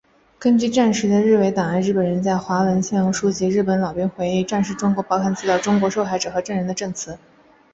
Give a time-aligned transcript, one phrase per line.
[0.43, 7.19] 依据战时的日伪档案、日本人在华文献和书籍、日军老兵回忆、战时中国报刊资料、中国受害者和证人的证词